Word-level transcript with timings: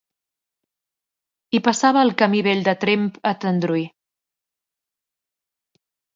Hi 1.57 1.61
passava 1.67 2.01
el 2.05 2.13
camí 2.21 2.41
vell 2.47 2.65
de 2.69 2.75
Tremp 2.85 3.05
a 3.33 3.35
Tendrui. 3.45 3.85